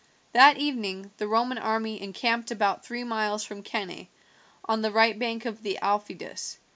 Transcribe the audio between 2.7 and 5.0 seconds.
three miles from Cannae, on the